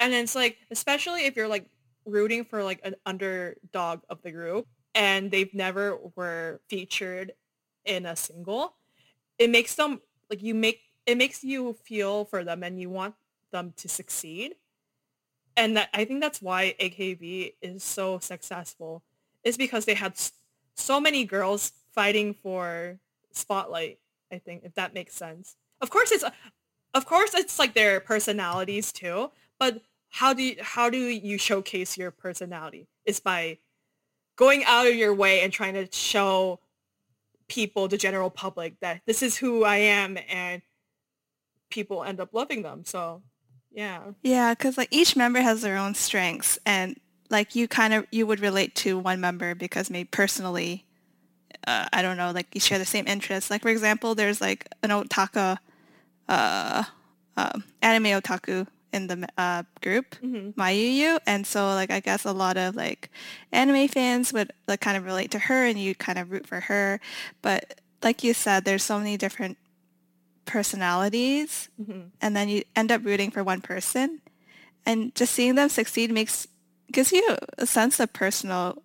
[0.00, 1.68] And it's like especially if you're like
[2.06, 7.32] rooting for like an underdog of the group and they've never were featured
[7.84, 8.76] in a single,
[9.38, 10.00] it makes them
[10.30, 13.14] like you make it makes you feel for them and you want
[13.50, 14.54] them to succeed
[15.56, 19.02] and that I think that's why AKB is so successful
[19.44, 20.14] is because they had
[20.74, 22.98] so many girls fighting for
[23.32, 23.98] spotlight.
[24.32, 25.56] I think if that makes sense.
[25.80, 26.24] Of course, it's
[26.94, 29.30] of course it's like their personalities too.
[29.58, 32.88] But how do you, how do you showcase your personality?
[33.04, 33.58] It's by
[34.36, 36.60] going out of your way and trying to show
[37.48, 40.62] people, the general public, that this is who I am, and
[41.72, 42.84] people end up loving them.
[42.84, 43.22] So,
[43.72, 44.12] yeah.
[44.22, 47.00] Yeah, because like each member has their own strengths, and
[47.30, 50.84] like you kind of you would relate to one member because maybe personally,
[51.66, 53.50] uh, I don't know, like you share the same interests.
[53.50, 55.58] Like for example, there's like an otaka,
[56.28, 56.84] uh,
[57.36, 60.16] uh, anime otaku in the uh, group,
[60.54, 63.08] Mayuyu, and so like I guess a lot of like
[63.50, 66.60] anime fans would like kind of relate to her, and you kind of root for
[66.60, 67.00] her.
[67.40, 69.56] But like you said, there's so many different
[70.44, 72.08] personalities mm-hmm.
[72.20, 74.20] and then you end up rooting for one person.
[74.84, 76.46] And just seeing them succeed makes
[76.90, 78.82] gives you a sense of personal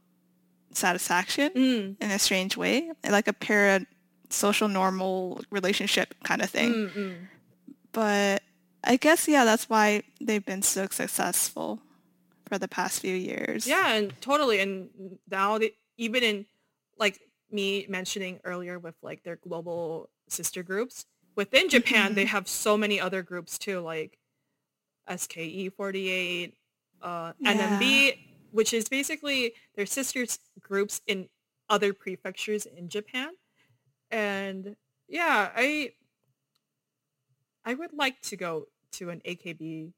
[0.72, 1.96] satisfaction mm.
[2.00, 3.88] in a strange way like a parent
[4.30, 6.74] social normal relationship kind of thing.
[6.74, 7.12] Mm-hmm.
[7.92, 8.44] But
[8.84, 11.82] i guess yeah that's why they've been so successful
[12.48, 13.68] for the past few years.
[13.68, 14.60] Yeah, and totally.
[14.60, 14.90] And
[15.30, 16.46] now they, even in
[16.98, 17.20] like
[17.52, 21.06] me mentioning earlier with like their global sister groups
[21.38, 24.20] within Japan, they have so many other groups too, like
[25.08, 26.56] SKE48,
[27.02, 28.20] uh, NMB,
[28.52, 31.30] which is basically their sisters groups in
[31.70, 33.34] other prefectures in Japan.
[34.12, 34.76] And
[35.08, 35.94] yeah, I
[37.64, 39.94] I would like to go to an AKB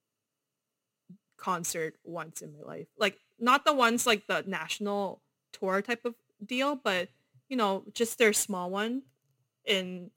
[1.37, 2.87] concert once in my life.
[2.97, 5.21] Like not the ones like the national
[5.53, 6.15] tour type of
[6.45, 7.09] deal, but
[7.47, 9.03] you know, just their small one
[9.65, 10.11] in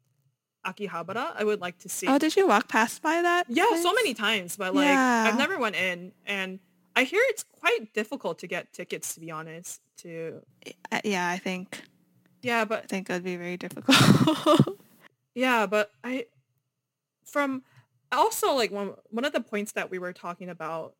[0.64, 1.32] Akihabara.
[1.36, 2.06] I would like to see.
[2.06, 3.46] Oh, did you walk past by that?
[3.48, 5.24] yeah, so many times, but like Yeah.
[5.26, 6.60] I've never went in and
[6.94, 10.42] I hear it's quite difficult to get tickets to be honest to
[11.04, 11.82] Yeah, I think
[12.42, 14.78] yeah, but I think it would be very difficult.
[15.34, 16.26] Yeah, but I
[17.24, 17.62] from
[18.10, 20.94] also like one one of the points that we were talking about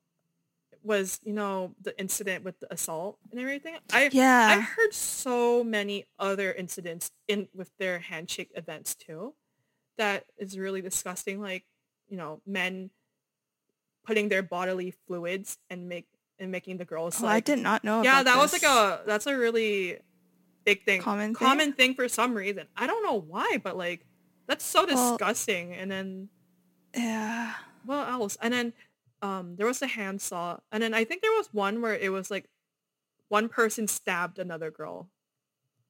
[0.83, 3.77] was you know the incident with the assault and everything.
[3.93, 4.49] I Yeah.
[4.57, 9.35] I heard so many other incidents in with their handshake events too.
[9.99, 11.41] That is really disgusting.
[11.41, 11.65] Like
[12.09, 12.91] you know men
[14.05, 16.07] putting their bodily fluids and make
[16.39, 18.03] and making the girls oh, I did not know.
[18.03, 19.99] yeah about that was like a that's a really
[20.65, 21.47] big thing Common thing?
[21.47, 24.05] common thing for some reason i don't know why but like
[24.47, 26.29] that's so Well- disgusting and then
[26.95, 27.55] yeah.
[27.87, 28.73] what else and then
[29.23, 32.31] um there was a handsaw and then i think there was one where it was
[32.31, 32.49] like
[33.29, 35.09] one person stabbed another girl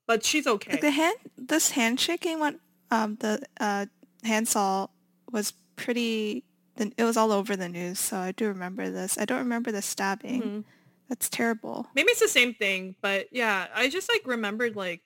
[0.06, 2.60] but she's okay Like the hand, this handshaking one,
[2.92, 3.86] um, the uh,
[4.22, 4.86] handsaw
[5.32, 6.44] was pretty.
[6.76, 9.18] It was all over the news, so I do remember this.
[9.18, 10.42] I don't remember the stabbing.
[10.42, 10.64] Mhm.
[11.08, 11.88] That's terrible.
[11.94, 15.02] maybe it's the same thing but yeah i just like remembered like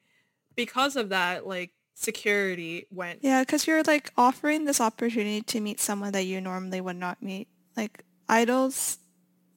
[0.55, 5.81] because of that like security went Yeah, because you're like offering this opportunity to meet
[5.81, 7.49] someone that you normally would not meet.
[7.77, 8.99] Like idols,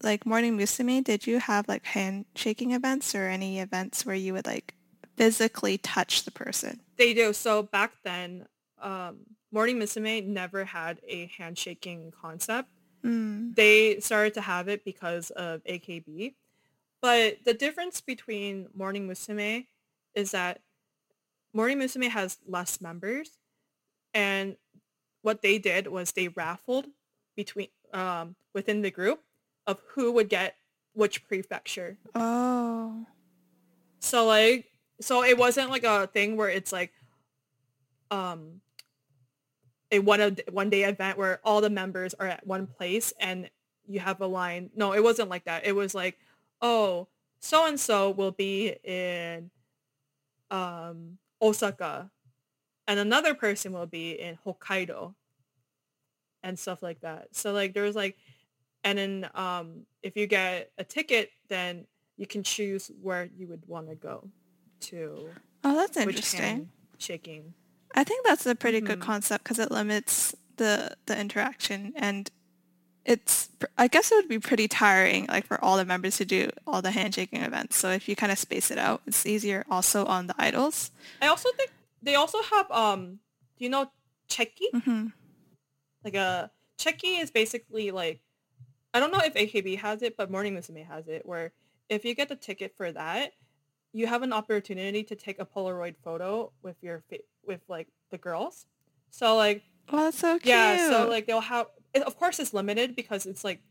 [0.02, 4.48] like Morning Musume, did you have like handshaking events or any events where you would
[4.48, 4.74] like
[5.18, 6.80] physically touch the person?
[7.00, 7.32] They do.
[7.32, 8.46] So back then,
[8.82, 9.20] um,
[9.52, 12.70] Morning Musume never had a handshaking concept.
[13.04, 13.56] Mm.
[13.56, 16.36] They started to have it because of AKB.
[17.02, 19.66] But the difference between Morning Musume
[20.14, 20.60] is that
[21.54, 23.38] Morning Musume has less members.
[24.14, 24.58] And
[25.22, 26.88] what they did was they raffled
[27.38, 29.22] between um, within the group
[29.66, 30.58] of who would get
[30.94, 31.98] which prefecture.
[32.14, 33.06] Oh.
[34.02, 34.66] So like
[35.02, 36.94] so it wasn't like a thing where it's like
[38.12, 38.62] um
[39.92, 43.50] a one one day event where all the members are at one place and
[43.88, 44.70] you have a line.
[44.76, 45.66] No, it wasn't like that.
[45.66, 46.20] It was like,
[46.62, 47.08] oh,
[47.40, 49.50] so and so will be in
[50.52, 52.12] um Osaka
[52.88, 55.14] and another person will be in Hokkaido
[56.44, 57.36] and stuff like that.
[57.36, 58.18] So like there was like
[58.84, 61.86] and then um if you get a ticket then
[62.18, 64.30] you can choose where you would want to go
[64.82, 65.30] to
[65.64, 66.70] Oh, that's interesting.
[66.98, 67.54] shaking.
[67.96, 69.04] I think that's a pretty good Mhm.
[69.04, 72.30] concept because it limits the the interaction and
[73.06, 76.50] it's I guess it would be pretty tiring like for all the members to do
[76.68, 77.78] all the handshaking events.
[77.78, 80.92] So if you kind of space it out, it's easier also on the idols.
[81.22, 81.72] I also think
[82.02, 83.20] they also have um
[83.58, 83.92] do you know
[84.30, 84.82] Cheki?
[84.84, 85.08] hmm
[86.04, 88.22] Like a Cheki is basically like
[88.94, 91.52] I don't know if AKB has it, but Morning Musume has it where
[91.90, 93.34] if you get the ticket for that,
[93.94, 98.18] you have an opportunity to take a Polaroid photo with your fa- with like the
[98.18, 98.66] girls.
[99.10, 100.46] So like oh, that's so cute.
[100.48, 101.68] Yeah, so like they'll have.
[101.94, 103.62] It, of course, it's limited because it's like,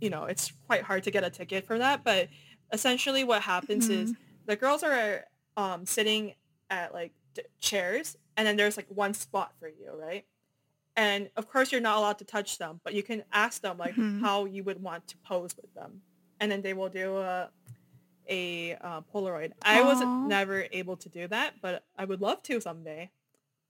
[0.00, 2.04] you know, it's quite hard to get a ticket for that.
[2.04, 2.28] But
[2.72, 4.14] essentially, what happens is
[4.46, 5.24] the girls are
[5.56, 6.34] um, sitting
[6.70, 10.24] at like d- chairs, and then there's like one spot for you, right?
[10.96, 13.94] And of course, you're not allowed to touch them, but you can ask them like
[13.96, 14.20] Mhm.
[14.20, 16.02] how you would want to pose with them,
[16.40, 17.50] and then they will do a
[18.28, 19.52] a uh, Polaroid.
[19.62, 23.10] I was never able to do that, but I would love to someday.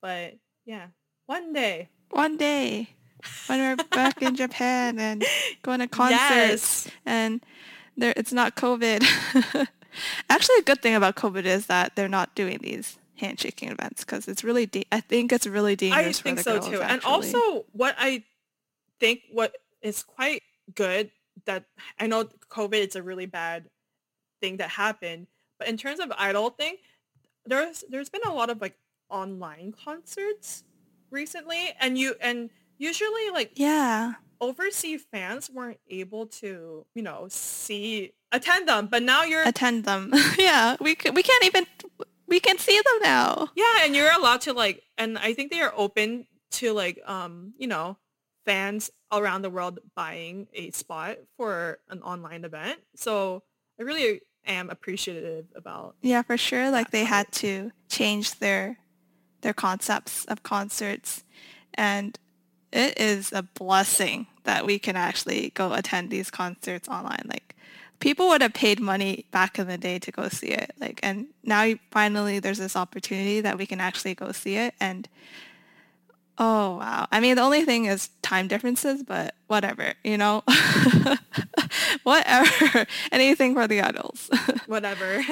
[0.00, 0.34] But
[0.64, 0.86] yeah,
[1.26, 1.88] one day.
[2.11, 2.90] one day
[3.46, 5.24] when we're back in Japan and
[5.62, 6.88] going to concerts Yes.
[7.04, 7.40] and
[7.96, 9.04] there it's not COVID.
[10.30, 14.28] Actually, a good thing about COVID is that they're not doing these handshaking events because
[14.28, 16.80] it's really da- I think it's really dangerous I think so girls, too.
[16.80, 18.22] And also what I
[19.00, 20.42] think what is quite
[20.74, 21.11] good
[21.46, 21.64] that
[21.98, 23.68] I know COVID is a really bad
[24.41, 25.26] thing that happened,
[25.59, 26.76] but in terms of idol thing,
[27.47, 28.76] there's there's been a lot of like
[29.11, 30.64] online concerts
[31.11, 38.12] recently and you and usually like yeah, overseas fans weren't able to, you know, see
[38.32, 40.12] attend them, but now you're attend them.
[40.39, 41.66] yeah, we c- we can't even
[42.26, 43.49] we can see them now.
[43.57, 47.55] Yeah, and you're allowed to like, and I think they are open to like, um,
[47.59, 47.97] you know,
[48.45, 52.80] fans around the world buying a spot for an online event.
[52.97, 53.43] So
[53.80, 55.94] I really am appreciative about.
[56.03, 56.70] Yeah, for sure.
[56.70, 58.78] Like they had to change their
[59.42, 61.22] their concepts of concerts,
[61.74, 62.18] and
[62.72, 67.24] it is a blessing that we can actually go attend these concerts online.
[67.26, 67.55] Like
[68.01, 70.72] people would have paid money back in the day to go see it.
[70.80, 75.09] Like, and now finally there's this opportunity that we can actually go see it, and
[76.41, 77.09] Oh, wow.
[77.11, 80.45] I mean, the only thing is time differences, but whatever, you know?
[82.05, 82.86] whatever.
[83.12, 84.30] Anything for the adults.
[84.66, 85.24] whatever.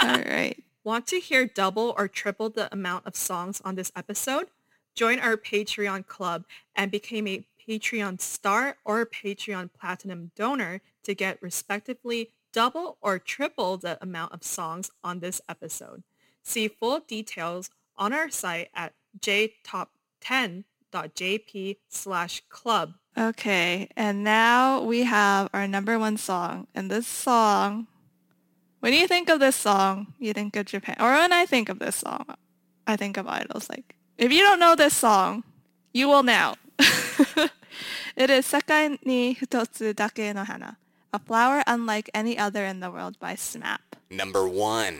[0.00, 0.62] All right.
[0.84, 4.46] Want to hear double or triple the amount of songs on this episode?
[4.94, 6.44] Join our Patreon club
[6.76, 13.76] and become a Patreon star or Patreon platinum donor to get respectively double or triple
[13.76, 16.04] the amount of songs on this episode.
[16.44, 19.88] See full details on our site at jtop
[20.24, 22.94] 10.jp slash club.
[23.16, 26.66] Okay, and now we have our number one song.
[26.74, 27.86] And this song,
[28.80, 30.96] when you think of this song, you think of Japan.
[30.98, 32.26] Or when I think of this song,
[32.86, 33.70] I think of idols.
[33.70, 35.44] Like, if you don't know this song,
[35.92, 36.56] you will now.
[38.16, 40.76] it is Sekai ni Hitotsu Dake no Hana,
[41.12, 43.78] A Flower Unlike Any Other in the World by SMAP.
[44.10, 44.98] Number one.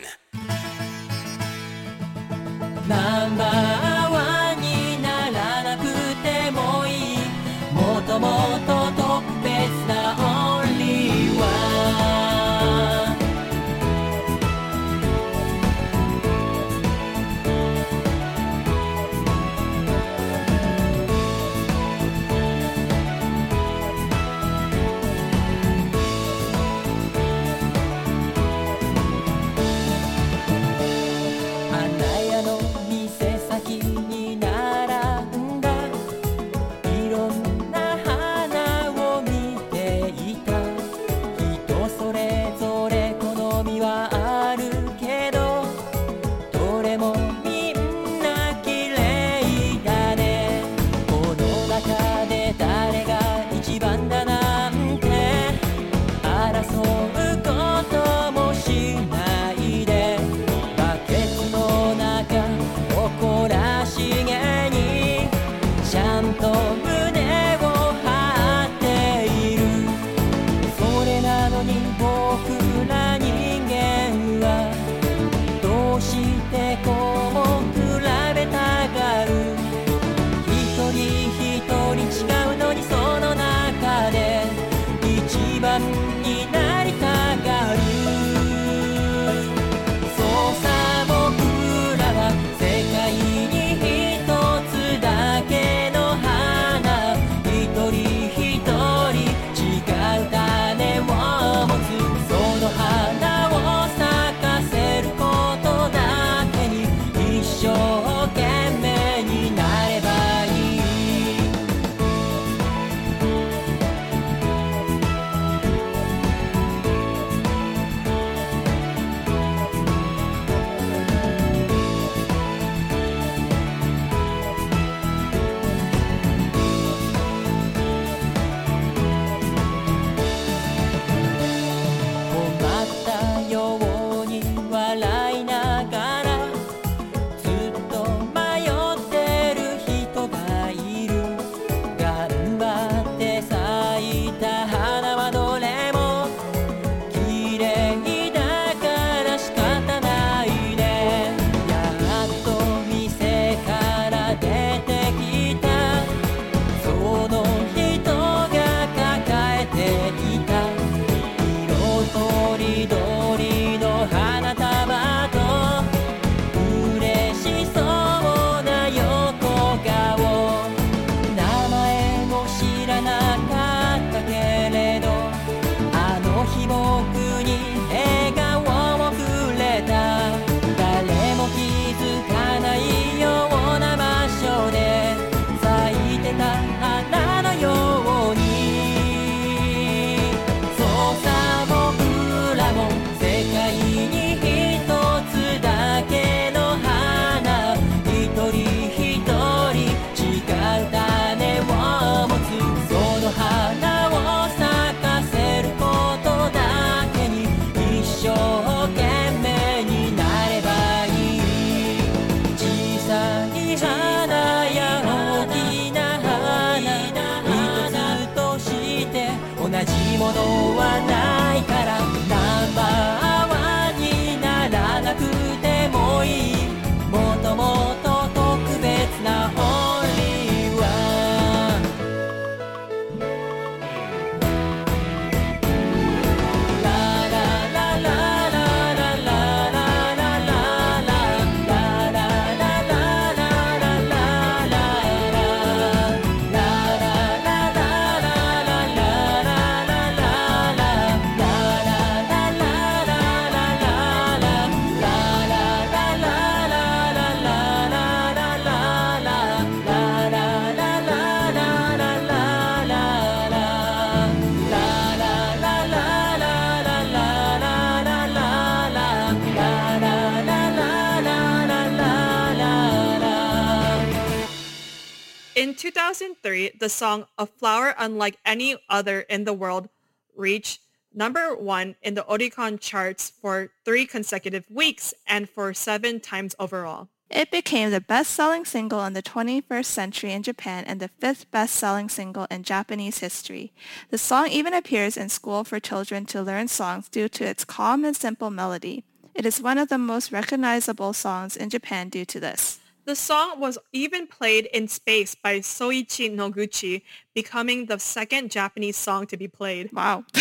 [276.72, 279.88] 2003, the song A Flower Unlike Any Other in the World
[280.36, 280.80] reached
[281.12, 287.08] number one in the Oricon charts for three consecutive weeks and for seven times overall.
[287.30, 292.08] It became the best-selling single in the 21st century in Japan and the fifth best-selling
[292.08, 293.72] single in Japanese history.
[294.10, 298.04] The song even appears in school for children to learn songs due to its calm
[298.04, 299.04] and simple melody.
[299.34, 302.78] It is one of the most recognizable songs in Japan due to this.
[303.04, 307.02] The song was even played in space by Soichi Noguchi,
[307.34, 309.92] becoming the second Japanese song to be played.
[309.92, 310.24] Wow.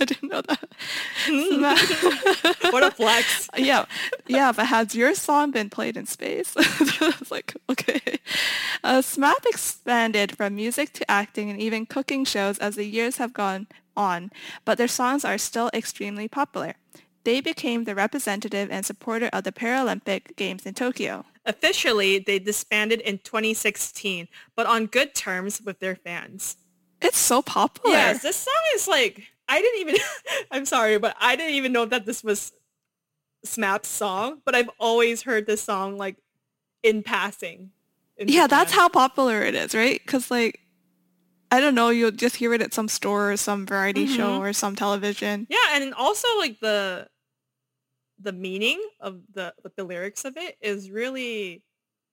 [0.00, 2.72] I didn't know that.
[2.72, 3.48] What a flex.
[3.56, 3.86] yeah,
[4.26, 6.54] yeah, but has your song been played in space?
[6.56, 8.00] it's like, okay.
[8.84, 13.32] Uh, SMAP expanded from music to acting and even cooking shows as the years have
[13.32, 14.30] gone on,
[14.64, 16.74] but their songs are still extremely popular.
[17.24, 21.24] They became the representative and supporter of the Paralympic Games in Tokyo.
[21.46, 26.56] Officially, they disbanded in 2016, but on good terms with their fans.
[27.02, 27.96] It's so popular.
[27.96, 29.96] Yes, this song is like, I didn't even,
[30.50, 32.52] I'm sorry, but I didn't even know that this was
[33.44, 36.16] SMAP's song, but I've always heard this song like
[36.82, 37.70] in passing.
[38.16, 40.00] in Yeah, that's how popular it is, right?
[40.04, 40.60] Because like,
[41.50, 44.44] I don't know, you'll just hear it at some store or some variety show mm-hmm.
[44.44, 45.46] or some television.
[45.50, 47.06] Yeah, and also like the
[48.24, 51.62] the meaning of the like, the lyrics of it is really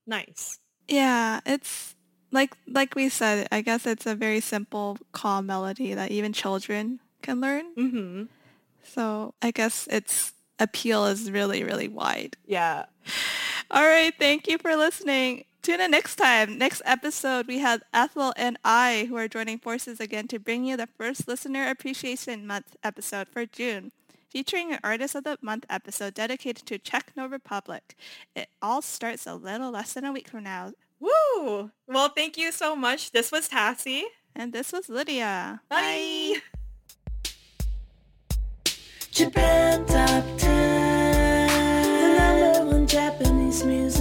[0.06, 0.60] nice.
[0.88, 1.96] Yeah, it's
[2.32, 7.00] like like we said, I guess it's a very simple, calm melody that even children
[7.22, 7.74] can learn.
[7.76, 8.24] Mm-hmm.
[8.84, 12.38] So I guess its appeal is really, really wide.
[12.46, 12.86] Yeah.
[13.72, 15.46] All right, thank you for listening.
[15.62, 16.58] Tune in next time.
[16.58, 20.76] Next episode, we have Ethel and I who are joining forces again to bring you
[20.76, 23.92] the first Listener Appreciation Month episode for June,
[24.32, 27.96] featuring an Artist of the Month episode dedicated to Czecho No Republic.
[28.36, 30.72] It all starts a little less than a week from now.
[31.00, 31.72] Woo!
[31.88, 33.12] Well, thank you so much.
[33.12, 34.04] This was Tassie.
[34.36, 35.62] And this was Lydia.
[35.68, 36.36] Bye.
[39.12, 41.48] Japan Top 10,
[42.02, 44.01] the number one Japanese music